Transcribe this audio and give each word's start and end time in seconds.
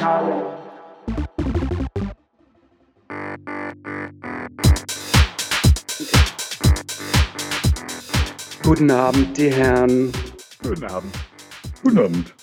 Digitalen. 0.00 0.42
Guten 8.62 8.90
Abend, 8.90 9.36
die 9.36 9.52
Herren. 9.52 10.10
Guten 10.62 10.84
Abend. 10.84 11.14
Guten 11.82 11.98
Abend. 11.98 12.34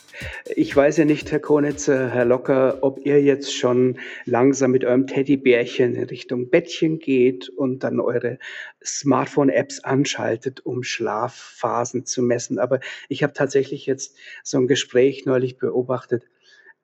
Ich 0.56 0.76
weiß 0.76 0.98
ja 0.98 1.06
nicht, 1.06 1.32
Herr 1.32 1.40
Konitzer, 1.40 2.10
Herr 2.10 2.26
Locker, 2.26 2.80
ob 2.82 3.04
ihr 3.04 3.22
jetzt 3.24 3.56
schon 3.56 4.00
langsam 4.26 4.72
mit 4.72 4.86
eurem 4.86 5.08
Teddybärchen 5.08 5.96
in 5.96 6.04
Richtung 6.04 6.50
Bettchen 6.52 7.00
geht 7.00 7.50
und 7.50 7.84
dann 7.84 8.00
eure 8.00 8.38
Smartphone-Apps 8.84 9.84
anschaltet, 9.84 10.64
um 10.64 10.84
Schlafphasen 10.84 12.06
zu 12.06 12.22
messen. 12.22 12.60
Aber 12.60 12.82
ich 13.10 13.24
habe 13.24 13.34
tatsächlich 13.34 13.88
jetzt 13.88 14.16
so 14.44 14.60
ein 14.60 14.68
Gespräch 14.68 15.26
neulich 15.26 15.58
beobachtet 15.58 16.24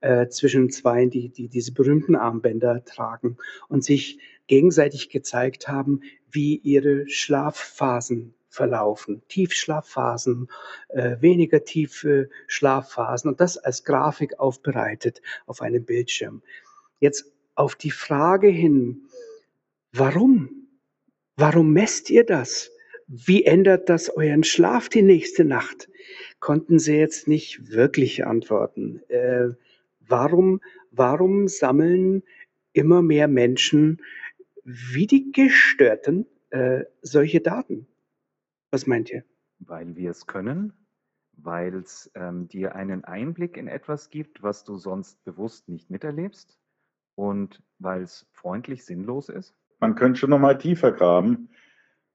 äh, 0.03 0.27
zwischen 0.27 0.70
zwei, 0.70 1.05
die, 1.05 1.30
die 1.30 1.48
diese 1.48 1.71
berühmten 1.71 2.17
Armbänder 2.17 2.84
tragen 2.84 3.38
und 3.70 3.85
sich 3.85 4.20
gegenseitig 4.48 5.09
gezeigt 5.09 5.70
haben, 5.70 6.02
wie 6.29 6.57
ihre 6.57 7.07
Schlafphasen 7.07 8.34
verlaufen. 8.49 9.23
Tiefschlafphasen, 9.29 10.49
äh, 10.89 11.16
weniger 11.21 11.63
tiefe 11.63 12.29
Schlafphasen 12.48 13.31
und 13.31 13.39
das 13.39 13.57
als 13.57 13.85
Grafik 13.85 14.39
aufbereitet 14.39 15.21
auf 15.45 15.62
einem 15.62 15.85
Bildschirm. 15.85 16.41
Jetzt 16.99 17.31
auf 17.55 17.76
die 17.76 17.91
Frage 17.91 18.49
hin, 18.49 19.04
warum? 19.93 20.67
Warum 21.38 21.71
messt 21.71 22.09
ihr 22.09 22.26
das? 22.26 22.71
Wie 23.07 23.45
ändert 23.45 23.88
das 23.88 24.09
euren 24.09 24.43
Schlaf 24.43 24.90
die 24.90 25.01
nächste 25.01 25.45
Nacht? 25.45 25.88
Konnten 26.41 26.77
sie 26.77 26.98
jetzt 26.98 27.29
nicht 27.29 27.71
wirklich 27.71 28.26
antworten. 28.26 29.01
Äh, 29.07 29.51
warum, 30.14 30.62
warum 30.92 31.48
sammeln 31.48 32.22
immer 32.72 33.02
mehr 33.02 33.28
Menschen 33.28 34.00
wie 34.64 35.08
die 35.08 35.32
Gestörten 35.32 36.28
äh, 36.52 36.84
solche 37.02 37.42
Daten? 37.42 37.88
Was 38.70 38.86
meint 38.86 39.12
ihr? 39.12 39.24
Weil 39.58 39.96
wir 39.96 40.12
es 40.12 40.28
können, 40.28 40.72
weil 41.36 41.74
es 41.74 42.12
ähm, 42.14 42.48
dir 42.48 42.76
einen 42.76 43.04
Einblick 43.04 43.58
in 43.58 43.68
etwas 43.68 44.12
gibt, 44.12 44.44
was 44.44 44.64
du 44.64 44.78
sonst 44.78 45.24
bewusst 45.24 45.68
nicht 45.68 45.90
miterlebst 45.90 46.60
und 47.16 47.64
weil 47.80 48.04
es 48.04 48.28
freundlich 48.34 48.86
sinnlos 48.86 49.30
ist? 49.30 49.56
Man 49.80 49.96
könnte 49.96 50.20
schon 50.20 50.30
nochmal 50.30 50.60
tiefer 50.60 50.91
graben. 50.91 51.50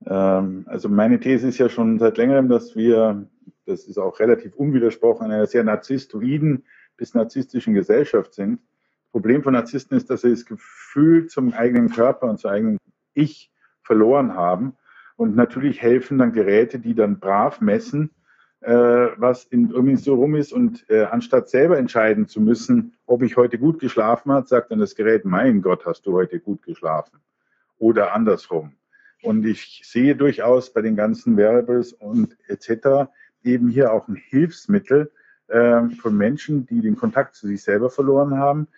Ähm, 0.07 0.67
also 0.69 0.89
meine 0.89 1.19
These 1.19 1.49
ist 1.49 1.59
ja 1.59 1.69
schon 1.69 1.99
seit 1.99 2.17
längerem, 2.17 2.49
dass 2.49 2.77
wir, 2.77 3.29
das 3.67 3.89
ist 3.89 3.99
auch 3.99 4.21
relativ 4.21 4.55
unwidersprochen, 4.55 5.27
in 5.27 5.33
einer 5.33 5.47
sehr 5.47 5.65
narzisstoiden 5.65 6.65
bis 6.99 7.15
narzisstischen 7.15 7.73
Gesellschaft 7.73 8.35
sind. 8.35 8.61
Das 8.61 9.13
Problem 9.13 9.43
von 9.43 9.55
Narzissten 9.55 9.97
ist, 9.97 10.11
dass 10.11 10.21
sie 10.21 10.31
das 10.31 10.45
Gefühl 10.45 11.29
zum 11.29 11.55
eigenen 11.55 11.89
Körper 11.89 12.29
und 12.29 12.39
zum 12.39 12.51
eigenen 12.51 12.79
Ich 13.15 13.51
verloren 13.83 14.35
haben 14.35 14.77
und 15.17 15.35
natürlich 15.35 15.81
helfen 15.81 16.19
dann 16.19 16.33
Geräte, 16.33 16.79
die 16.79 16.95
dann 16.95 17.19
brav 17.19 17.61
messen, 17.61 18.11
äh, 18.61 18.73
was 19.17 19.45
in, 19.45 19.71
irgendwie 19.71 19.97
so 19.97 20.15
rum 20.15 20.35
ist. 20.35 20.53
Und 20.53 20.89
äh, 20.91 21.05
anstatt 21.05 21.49
selber 21.49 21.79
entscheiden 21.79 22.29
zu 22.29 22.41
müssen, 22.41 22.95
ob 23.07 23.23
ich 23.23 23.37
heute 23.37 23.59
gut 23.59 23.81
geschlafen 23.81 24.31
habe, 24.31 24.47
sagt 24.47 24.71
dann 24.71 24.79
das 24.79 24.95
Gerät, 24.95 25.25
mein 25.25 25.63
Gott, 25.63 25.87
hast 25.87 26.07
du 26.07 26.13
heute 26.13 26.39
gut 26.39 26.63
geschlafen. 26.63 27.19
Oder 27.79 28.13
andersrum. 28.13 28.75
Und 29.23 29.45
ich 29.45 29.83
sehe 29.85 30.15
durchaus 30.15 30.73
bei 30.73 30.83
den 30.83 30.95
ganzen 30.95 31.37
Variables 31.37 31.93
und 31.93 32.37
etc. 32.47 33.11
eben 33.43 33.69
hier 33.69 33.93
auch 33.93 34.07
ein 34.07 34.17
Hilfsmittel 34.17 35.11
äh, 35.49 35.89
von 36.01 36.17
Menschen, 36.17 36.67
die 36.67 36.81
den 36.81 36.97
Kontakt 36.97 37.35
zu 37.35 37.47
sich 37.47 37.63
selber 37.63 37.91
verloren 37.91 38.39
haben, 38.39 38.69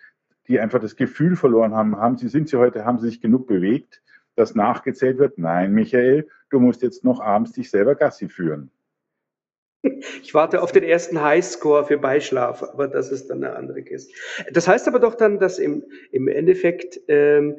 die 0.47 0.59
einfach 0.59 0.79
das 0.79 0.95
Gefühl 0.95 1.35
verloren 1.35 1.73
haben, 1.73 1.97
haben 1.97 2.17
sie, 2.17 2.27
sind 2.27 2.49
sie 2.49 2.57
heute, 2.57 2.85
haben 2.85 2.99
sie 2.99 3.07
sich 3.07 3.21
genug 3.21 3.47
bewegt, 3.47 4.01
dass 4.35 4.55
nachgezählt 4.55 5.17
wird, 5.17 5.37
nein, 5.37 5.73
Michael, 5.73 6.27
du 6.49 6.59
musst 6.59 6.81
jetzt 6.81 7.03
noch 7.03 7.19
abends 7.19 7.53
dich 7.53 7.69
selber 7.69 7.95
Gassi 7.95 8.29
führen. 8.29 8.71
Ich 10.21 10.33
warte 10.33 10.61
auf 10.61 10.71
den 10.71 10.83
ersten 10.83 11.21
Highscore 11.21 11.85
für 11.85 11.97
Beischlaf, 11.97 12.61
aber 12.61 12.87
das 12.87 13.11
ist 13.11 13.29
dann 13.29 13.43
eine 13.43 13.55
andere 13.55 13.81
Kiste. 13.81 14.13
Das 14.51 14.67
heißt 14.67 14.87
aber 14.87 14.99
doch 14.99 15.15
dann, 15.15 15.39
dass 15.39 15.57
im, 15.57 15.83
im 16.11 16.27
Endeffekt 16.27 16.99
ähm, 17.07 17.57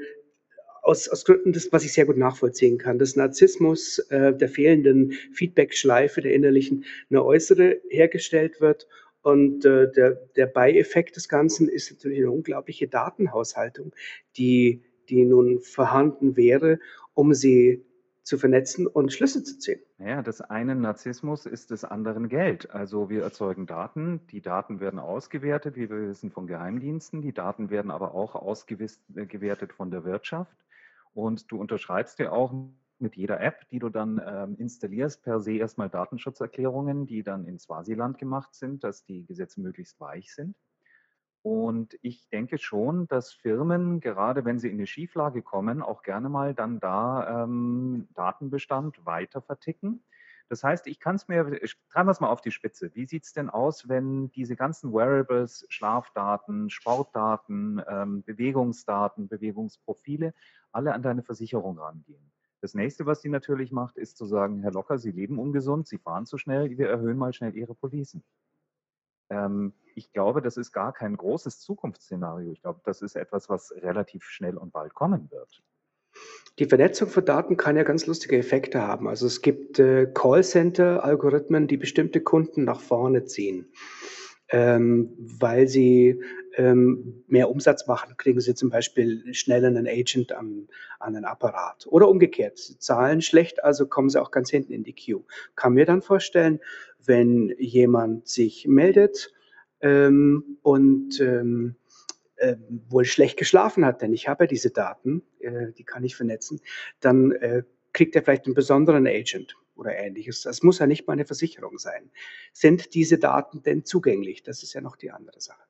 aus, 0.82 1.08
aus 1.08 1.24
Gründen, 1.24 1.52
des, 1.52 1.72
was 1.72 1.84
ich 1.84 1.92
sehr 1.92 2.06
gut 2.06 2.16
nachvollziehen 2.16 2.78
kann, 2.78 2.98
des 2.98 3.16
Narzissmus, 3.16 3.98
äh, 4.10 4.34
der 4.34 4.48
fehlenden 4.48 5.12
Feedback-Schleife, 5.32 6.20
der 6.20 6.34
innerlichen, 6.34 6.84
eine 7.10 7.24
äußere 7.24 7.80
hergestellt 7.88 8.60
wird. 8.60 8.86
Und 9.22 9.64
äh, 9.64 9.90
der, 9.92 10.18
der 10.36 10.46
Beieffekt 10.46 11.16
des 11.16 11.28
Ganzen 11.28 11.68
ist 11.68 11.90
natürlich 11.90 12.18
eine 12.18 12.30
unglaubliche 12.30 12.88
Datenhaushaltung, 12.88 13.94
die 14.36 14.82
die 15.08 15.24
nun 15.24 15.60
vorhanden 15.60 16.36
wäre, 16.36 16.78
um 17.14 17.34
sie 17.34 17.84
zu 18.22 18.38
vernetzen 18.38 18.86
und 18.86 19.12
Schlüsse 19.12 19.42
zu 19.42 19.58
ziehen. 19.58 19.80
Ja, 19.98 20.22
das 20.22 20.40
eine 20.40 20.76
Narzissmus 20.76 21.44
ist 21.44 21.70
des 21.70 21.84
anderen 21.84 22.28
Geld. 22.28 22.70
Also 22.70 23.10
wir 23.10 23.22
erzeugen 23.22 23.66
Daten, 23.66 24.20
die 24.30 24.40
Daten 24.40 24.80
werden 24.80 25.00
ausgewertet, 25.00 25.74
wie 25.76 25.90
wir 25.90 26.08
wissen, 26.08 26.30
von 26.30 26.46
Geheimdiensten, 26.46 27.20
die 27.20 27.32
Daten 27.32 27.70
werden 27.70 27.90
aber 27.90 28.14
auch 28.14 28.36
ausgewertet 28.36 29.70
äh, 29.70 29.74
von 29.74 29.90
der 29.90 30.04
Wirtschaft. 30.04 30.56
Und 31.14 31.50
du 31.50 31.58
unterschreibst 31.58 32.20
ja 32.20 32.30
auch 32.30 32.54
mit 33.02 33.16
jeder 33.16 33.40
App, 33.40 33.68
die 33.70 33.78
du 33.78 33.88
dann 33.88 34.20
ähm, 34.24 34.56
installierst, 34.56 35.22
per 35.22 35.40
se 35.40 35.54
erstmal 35.54 35.90
Datenschutzerklärungen, 35.90 37.06
die 37.06 37.22
dann 37.22 37.44
in 37.44 37.58
Swasiland 37.58 38.18
gemacht 38.18 38.54
sind, 38.54 38.84
dass 38.84 39.04
die 39.04 39.26
Gesetze 39.26 39.60
möglichst 39.60 40.00
weich 40.00 40.34
sind. 40.34 40.56
Und 41.42 41.98
ich 42.02 42.28
denke 42.28 42.56
schon, 42.56 43.08
dass 43.08 43.32
Firmen, 43.32 43.98
gerade 43.98 44.44
wenn 44.44 44.60
sie 44.60 44.68
in 44.68 44.74
eine 44.74 44.86
Schieflage 44.86 45.42
kommen, 45.42 45.82
auch 45.82 46.02
gerne 46.02 46.28
mal 46.28 46.54
dann 46.54 46.78
da 46.78 47.42
ähm, 47.42 48.08
Datenbestand 48.14 49.04
weiter 49.04 49.42
verticken. 49.42 50.04
Das 50.48 50.62
heißt, 50.62 50.86
ich 50.86 51.00
kann 51.00 51.16
es 51.16 51.28
mir, 51.28 51.44
treiben 51.90 52.08
wir 52.08 52.12
es 52.12 52.20
mal 52.20 52.28
auf 52.28 52.42
die 52.42 52.50
Spitze. 52.50 52.94
Wie 52.94 53.06
sieht 53.06 53.24
es 53.24 53.32
denn 53.32 53.50
aus, 53.50 53.88
wenn 53.88 54.30
diese 54.32 54.54
ganzen 54.54 54.92
Wearables, 54.92 55.66
Schlafdaten, 55.68 56.70
Sportdaten, 56.70 57.82
ähm, 57.88 58.22
Bewegungsdaten, 58.22 59.28
Bewegungsprofile 59.28 60.34
alle 60.70 60.94
an 60.94 61.02
deine 61.02 61.22
Versicherung 61.22 61.78
rangehen? 61.78 62.31
Das 62.62 62.74
nächste, 62.74 63.06
was 63.06 63.20
die 63.20 63.28
natürlich 63.28 63.72
macht, 63.72 63.98
ist 63.98 64.16
zu 64.16 64.24
sagen, 64.24 64.62
Herr 64.62 64.70
Locker, 64.70 64.96
Sie 64.96 65.10
leben 65.10 65.40
ungesund, 65.40 65.88
Sie 65.88 65.98
fahren 65.98 66.26
zu 66.26 66.38
schnell, 66.38 66.78
wir 66.78 66.88
erhöhen 66.88 67.18
mal 67.18 67.32
schnell 67.32 67.56
Ihre 67.56 67.74
Policen. 67.74 68.22
Ähm, 69.30 69.72
ich 69.96 70.12
glaube, 70.12 70.40
das 70.40 70.56
ist 70.56 70.70
gar 70.72 70.92
kein 70.92 71.16
großes 71.16 71.58
Zukunftsszenario. 71.58 72.52
Ich 72.52 72.62
glaube, 72.62 72.80
das 72.84 73.02
ist 73.02 73.16
etwas, 73.16 73.48
was 73.48 73.72
relativ 73.72 74.22
schnell 74.24 74.56
und 74.56 74.72
bald 74.72 74.94
kommen 74.94 75.28
wird. 75.32 75.62
Die 76.60 76.66
Vernetzung 76.66 77.08
von 77.08 77.24
Daten 77.24 77.56
kann 77.56 77.76
ja 77.76 77.82
ganz 77.82 78.06
lustige 78.06 78.38
Effekte 78.38 78.82
haben. 78.82 79.08
Also 79.08 79.26
es 79.26 79.42
gibt 79.42 79.80
äh, 79.80 80.06
Callcenter-Algorithmen, 80.06 81.66
die 81.66 81.78
bestimmte 81.78 82.20
Kunden 82.20 82.62
nach 82.64 82.80
vorne 82.80 83.24
ziehen. 83.24 83.72
Ähm, 84.54 85.14
weil 85.18 85.66
sie 85.66 86.20
ähm, 86.56 87.24
mehr 87.26 87.48
Umsatz 87.48 87.86
machen, 87.86 88.16
kriegen 88.18 88.40
sie 88.40 88.54
zum 88.54 88.68
Beispiel 88.68 89.34
schneller 89.34 89.68
einen 89.68 89.88
Agent 89.88 90.32
an, 90.32 90.68
an 90.98 91.16
einen 91.16 91.24
Apparat. 91.24 91.86
Oder 91.88 92.08
umgekehrt, 92.08 92.58
sie 92.58 92.78
zahlen 92.78 93.22
schlecht, 93.22 93.64
also 93.64 93.86
kommen 93.86 94.10
sie 94.10 94.20
auch 94.20 94.30
ganz 94.30 94.50
hinten 94.50 94.74
in 94.74 94.84
die 94.84 94.94
Queue. 94.94 95.24
Kann 95.56 95.72
mir 95.72 95.86
dann 95.86 96.02
vorstellen, 96.02 96.60
wenn 97.04 97.54
jemand 97.58 98.28
sich 98.28 98.66
meldet 98.68 99.32
ähm, 99.80 100.58
und 100.62 101.18
ähm, 101.20 101.76
äh, 102.36 102.56
wohl 102.88 103.04
schlecht 103.04 103.38
geschlafen 103.38 103.86
hat, 103.86 104.02
denn 104.02 104.12
ich 104.12 104.28
habe 104.28 104.44
ja 104.44 104.48
diese 104.48 104.70
Daten, 104.70 105.22
äh, 105.40 105.72
die 105.72 105.84
kann 105.84 106.04
ich 106.04 106.16
vernetzen, 106.16 106.60
dann 107.00 107.32
äh, 107.32 107.62
kriegt 107.92 108.14
er 108.16 108.22
vielleicht 108.22 108.46
einen 108.46 108.54
besonderen 108.54 109.06
Agent 109.06 109.56
oder 109.74 109.96
ähnliches. 109.96 110.42
Das 110.42 110.62
muss 110.62 110.78
ja 110.78 110.86
nicht 110.86 111.06
mal 111.06 111.14
eine 111.14 111.24
Versicherung 111.24 111.78
sein. 111.78 112.10
Sind 112.52 112.94
diese 112.94 113.18
Daten 113.18 113.62
denn 113.62 113.84
zugänglich? 113.84 114.42
Das 114.42 114.62
ist 114.62 114.72
ja 114.72 114.80
noch 114.80 114.96
die 114.96 115.10
andere 115.10 115.40
Sache. 115.40 115.62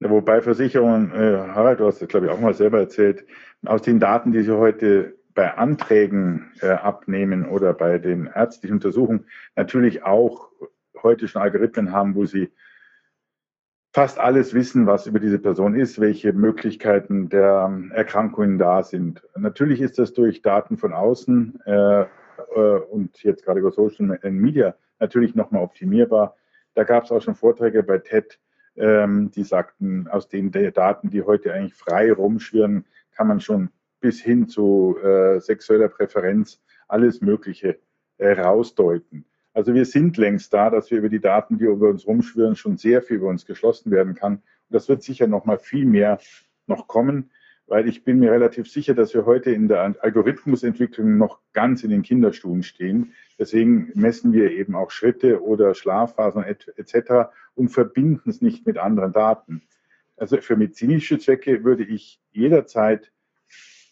Ja, 0.00 0.10
wobei 0.10 0.40
Versicherungen, 0.40 1.10
äh, 1.12 1.38
Harald, 1.38 1.80
du 1.80 1.86
hast 1.86 2.00
das 2.00 2.08
glaube 2.08 2.26
ich 2.26 2.32
auch 2.32 2.40
mal 2.40 2.54
selber 2.54 2.78
erzählt, 2.78 3.26
aus 3.66 3.82
den 3.82 3.98
Daten, 3.98 4.30
die 4.30 4.42
sie 4.42 4.56
heute 4.56 5.18
bei 5.34 5.54
Anträgen 5.54 6.52
äh, 6.60 6.68
abnehmen 6.68 7.46
oder 7.46 7.74
bei 7.74 7.98
den 7.98 8.26
ärztlichen 8.26 8.74
Untersuchungen 8.74 9.26
natürlich 9.56 10.04
auch 10.04 10.50
heute 11.02 11.28
schon 11.28 11.42
Algorithmen 11.42 11.92
haben, 11.92 12.14
wo 12.14 12.26
sie 12.26 12.52
fast 13.92 14.18
alles 14.18 14.54
wissen, 14.54 14.86
was 14.86 15.06
über 15.06 15.18
diese 15.18 15.38
Person 15.38 15.74
ist, 15.74 16.00
welche 16.00 16.32
Möglichkeiten 16.32 17.28
der 17.28 17.66
ähm, 17.68 17.90
Erkrankungen 17.92 18.58
da 18.58 18.82
sind. 18.82 19.22
Natürlich 19.36 19.80
ist 19.80 19.98
das 19.98 20.12
durch 20.12 20.42
Daten 20.42 20.76
von 20.76 20.92
außen 20.92 21.60
äh, 21.64 22.06
und 22.58 23.22
jetzt 23.22 23.44
gerade 23.44 23.60
über 23.60 23.70
Social 23.70 24.18
Media 24.30 24.74
natürlich 24.98 25.34
nochmal 25.34 25.62
optimierbar. 25.62 26.36
Da 26.74 26.84
gab 26.84 27.04
es 27.04 27.12
auch 27.12 27.22
schon 27.22 27.34
Vorträge 27.34 27.82
bei 27.82 27.98
TED, 27.98 28.38
ähm, 28.76 29.30
die 29.30 29.42
sagten, 29.44 30.06
aus 30.08 30.28
den 30.28 30.50
Daten, 30.50 31.10
die 31.10 31.22
heute 31.22 31.52
eigentlich 31.52 31.74
frei 31.74 32.12
rumschwirren, 32.12 32.84
kann 33.12 33.26
man 33.26 33.40
schon 33.40 33.70
bis 34.00 34.20
hin 34.20 34.48
zu 34.48 34.96
äh, 35.02 35.40
sexueller 35.40 35.88
Präferenz 35.88 36.62
alles 36.86 37.20
Mögliche 37.20 37.78
äh, 38.18 38.32
rausdeuten. 38.32 39.24
Also 39.52 39.74
wir 39.74 39.84
sind 39.84 40.16
längst 40.16 40.52
da, 40.54 40.70
dass 40.70 40.90
wir 40.90 40.98
über 40.98 41.08
die 41.08 41.20
Daten, 41.20 41.58
die 41.58 41.64
über 41.64 41.88
uns 41.88 42.06
rumschwirren, 42.06 42.54
schon 42.54 42.76
sehr 42.76 43.02
viel 43.02 43.16
über 43.16 43.28
uns 43.28 43.44
geschlossen 43.44 43.90
werden 43.90 44.14
kann. 44.14 44.42
Das 44.70 44.88
wird 44.88 45.02
sicher 45.02 45.26
noch 45.26 45.46
mal 45.46 45.58
viel 45.58 45.84
mehr 45.84 46.20
noch 46.66 46.86
kommen, 46.86 47.30
weil 47.68 47.86
ich 47.86 48.02
bin 48.02 48.18
mir 48.18 48.32
relativ 48.32 48.70
sicher, 48.70 48.94
dass 48.94 49.14
wir 49.14 49.26
heute 49.26 49.50
in 49.50 49.68
der 49.68 49.94
Algorithmusentwicklung 50.00 51.18
noch 51.18 51.38
ganz 51.52 51.84
in 51.84 51.90
den 51.90 52.02
Kinderschuhen 52.02 52.62
stehen. 52.62 53.12
Deswegen 53.38 53.92
messen 53.94 54.32
wir 54.32 54.50
eben 54.50 54.74
auch 54.74 54.90
Schritte 54.90 55.42
oder 55.42 55.74
Schlafphasen 55.74 56.44
etc. 56.44 57.30
und 57.54 57.68
verbinden 57.68 58.30
es 58.30 58.40
nicht 58.40 58.66
mit 58.66 58.78
anderen 58.78 59.12
Daten. 59.12 59.62
Also 60.16 60.38
für 60.38 60.56
medizinische 60.56 61.18
Zwecke 61.18 61.62
würde 61.62 61.84
ich 61.84 62.20
jederzeit 62.32 63.12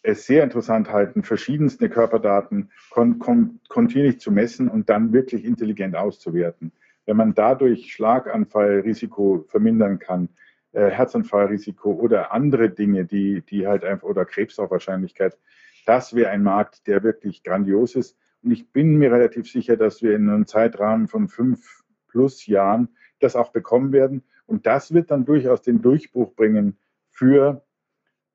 es 0.03 0.25
sehr 0.25 0.45
interessant 0.45 0.91
halten, 0.91 1.23
verschiedenste 1.23 1.89
Körperdaten 1.89 2.71
kon 2.91 3.19
kon 3.19 3.61
kontinuierlich 3.69 4.21
zu 4.21 4.31
messen 4.31 4.69
und 4.69 4.89
dann 4.89 5.13
wirklich 5.13 5.45
intelligent 5.45 5.97
auszuwerten. 5.97 6.73
Wenn 7.07 7.17
man 7.17 7.35
dadurch 7.35 7.93
Schlaganfallrisiko 7.93 9.45
vermindern 9.49 9.99
kann, 9.99 10.29
äh, 10.77 10.91
Herzanfallrisiko 10.91 11.91
oder 11.91 12.33
andere 12.33 12.69
Dinge, 12.69 13.07
die, 13.07 13.41
die 13.41 13.67
halt 13.67 13.83
einfach, 13.83 14.07
oder 14.07 14.27
Krebsaufwahrscheinlichkeit, 14.27 15.39
das 15.87 16.15
wäre 16.15 16.29
ein 16.29 16.43
Markt, 16.43 16.87
der 16.87 17.03
wirklich 17.03 17.43
grandios 17.43 17.95
ist. 17.95 18.19
Und 18.43 18.51
ich 18.51 18.71
bin 18.73 18.97
mir 18.97 19.11
relativ 19.11 19.51
sicher, 19.51 19.79
dass 19.79 20.03
wir 20.03 20.15
in 20.15 20.29
einem 20.29 20.47
Zeitrahmen 20.47 21.09
von 21.09 21.29
fünf 21.29 21.83
plus 22.09 22.47
Jahren 22.47 22.91
das 23.21 23.37
auch 23.37 23.53
bekommen 23.53 23.93
werden. 23.93 24.23
Und 24.45 24.67
das 24.67 24.93
wird 24.93 25.11
dann 25.11 25.25
durchaus 25.25 25.63
den 25.63 25.81
Durchbruch 25.81 26.35
bringen 26.35 26.77
für 27.09 27.65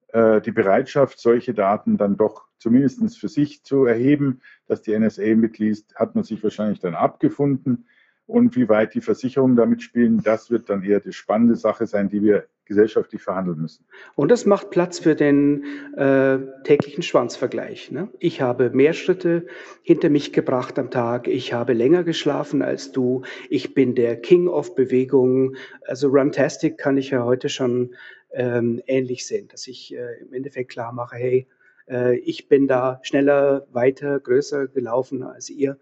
äh, 0.08 0.42
die 0.42 0.52
Bereitschaft, 0.52 1.20
solche 1.20 1.54
Daten 1.54 1.98
dann 1.98 2.18
doch 2.18 2.48
zumindest 2.58 3.20
für 3.20 3.30
sich 3.30 3.64
zu 3.64 3.86
erheben, 3.86 4.42
dass 4.66 4.82
die 4.82 4.98
NSA 4.98 5.36
mitliest, 5.36 5.94
hat 5.96 6.16
man 6.16 6.24
sich 6.24 6.42
wahrscheinlich 6.42 6.80
dann 6.80 6.96
abgefunden. 6.96 7.86
Und 8.31 8.56
wie 8.56 8.69
weit 8.69 8.94
die 8.94 9.01
Versicherungen 9.01 9.57
damit 9.57 9.81
spielen, 9.81 10.22
das 10.24 10.50
wird 10.50 10.69
dann 10.69 10.83
eher 10.83 11.01
die 11.01 11.12
spannende 11.12 11.56
Sache 11.56 11.86
sein, 11.86 12.07
die 12.07 12.22
wir 12.22 12.45
gesellschaftlich 12.63 13.22
verhandeln 13.22 13.60
müssen. 13.60 13.83
Und 14.16 14.31
das 14.31 14.45
macht 14.45 14.69
Platz 14.69 15.00
für 15.00 15.16
den 15.16 15.66
äh, 15.98 16.38
täglichen 16.63 17.04
Schwanzvergleich. 17.04 17.92
Ne? 17.92 18.07
Ich 18.19 18.39
habe 18.39 18.69
mehr 18.69 18.94
Schritte 18.94 19.48
hinter 19.83 20.10
mich 20.10 20.31
gebracht 20.31 20.80
am 20.80 20.89
Tag. 20.89 21.28
Ich 21.28 21.51
habe 21.51 21.74
länger 21.74 22.06
geschlafen 22.06 22.62
als 22.62 22.94
du. 22.94 23.24
Ich 23.50 23.74
bin 23.74 23.95
der 23.95 24.16
King 24.16 24.48
of 24.48 24.75
Bewegung. 24.75 25.57
Also 25.86 26.07
Runtastic 26.07 26.77
kann 26.77 26.95
ich 26.95 27.10
ja 27.10 27.25
heute 27.25 27.50
schon 27.50 27.95
ähm, 28.31 28.81
ähnlich 28.88 29.27
sehen, 29.27 29.50
dass 29.50 29.68
ich 29.68 29.94
äh, 29.94 30.22
im 30.22 30.31
Endeffekt 30.31 30.72
klar 30.72 30.94
mache, 30.94 31.18
hey, 31.18 31.48
äh, 31.89 32.16
ich 32.19 32.48
bin 32.48 32.69
da 32.69 33.01
schneller, 33.04 33.68
weiter, 33.74 34.22
größer 34.22 34.68
gelaufen 34.68 35.22
als 35.24 35.50
ihr 35.50 35.77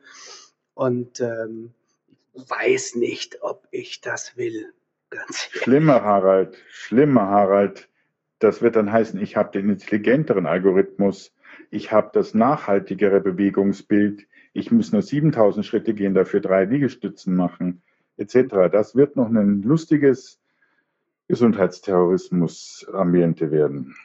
und 0.74 1.22
ähm, 1.22 1.76
weiß 2.48 2.96
nicht, 2.96 3.42
ob 3.42 3.68
ich 3.72 4.02
das 4.02 4.38
will. 4.38 4.74
Ganz 5.10 5.50
schlimmer, 5.52 6.04
Harald, 6.04 6.58
schlimmer, 6.70 7.28
Harald. 7.28 7.90
Das 8.40 8.62
wird 8.62 8.76
dann 8.76 8.92
heißen, 8.92 9.20
ich 9.20 9.36
habe 9.36 9.52
den 9.52 9.70
intelligenteren 9.70 10.46
Algorithmus, 10.46 11.34
ich 11.72 11.92
habe 11.92 12.12
das 12.14 12.34
nachhaltigere 12.34 13.20
Bewegungsbild, 13.20 14.28
ich 14.54 14.72
muss 14.72 14.92
nur 14.92 15.02
7000 15.02 15.66
Schritte 15.66 15.94
gehen, 15.94 16.14
dafür 16.14 16.40
drei 16.40 16.64
Liegestützen 16.66 17.36
machen, 17.36 17.82
etc. 18.18 18.70
Das 18.72 18.96
wird 18.96 19.16
noch 19.16 19.30
ein 19.30 19.64
lustiges 19.64 20.40
Gesundheitsterrorismus-Ambiente 21.28 23.52
werden. 23.52 23.96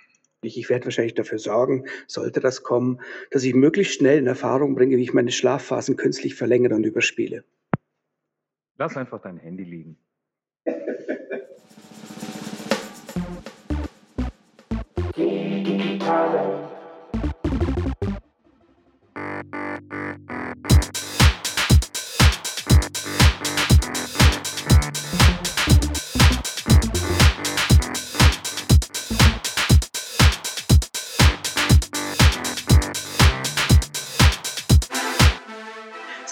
Ich 0.43 0.69
werde 0.69 0.87
wahrscheinlich 0.87 1.15
dafür 1.15 1.39
sorgen, 1.39 1.87
sollte 2.07 2.41
das 2.41 2.63
kommen, 2.63 3.01
dass 3.31 3.45
ich 3.45 3.55
möglichst 3.55 3.95
schnell 3.95 4.19
in 4.19 4.27
Erfahrung 4.27 4.75
bringe, 4.75 4.99
wie 4.99 5.03
ich 5.03 5.15
meine 5.15 5.33
Schlafphasen 5.33 5.97
künstlich 5.97 6.35
verlängere 6.35 6.75
und 6.75 6.85
überspiele. 6.85 7.45
Lass 8.77 8.97
einfach 8.97 9.21
dein 9.23 9.39
Handy 9.39 9.65
liegen. 9.65 9.97
Digitale 15.17 16.74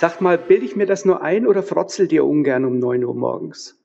Sag 0.03 0.21
mal, 0.21 0.37
bilde 0.37 0.65
ich 0.67 0.75
mir 0.75 0.87
das 0.87 1.05
nur 1.05 1.23
ein 1.23 1.47
oder 1.47 1.63
frotzelt 1.63 2.11
ihr 2.11 2.25
ungern 2.25 2.65
um 2.65 2.81
9 2.81 3.05
Uhr 3.05 3.15
morgens? 3.15 3.82